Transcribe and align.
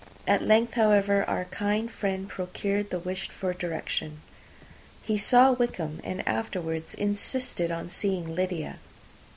At 0.25 0.41
length, 0.41 0.73
however, 0.73 1.23
our 1.25 1.45
kind 1.45 1.91
friend 1.91 2.27
procured 2.27 2.89
the 2.89 2.97
wished 2.97 3.31
for 3.31 3.53
direction. 3.53 4.07
They 4.07 4.13
were 4.13 4.15
in 4.15 5.03
Street. 5.03 5.13
He 5.13 5.17
saw 5.19 5.51
Wickham, 5.51 6.01
and 6.03 6.27
afterwards 6.27 6.95
insisted 6.95 7.69
on 7.69 7.91
seeing 7.91 8.33
Lydia. 8.33 8.79